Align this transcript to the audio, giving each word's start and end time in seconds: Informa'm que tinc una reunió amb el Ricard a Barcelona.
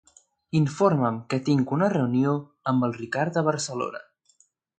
Informa'm 0.59 1.19
que 1.33 1.39
tinc 1.49 1.73
una 1.77 1.89
reunió 1.93 2.33
amb 2.73 2.89
el 2.89 2.97
Ricard 2.97 3.39
a 3.39 3.45
Barcelona. 3.51 4.03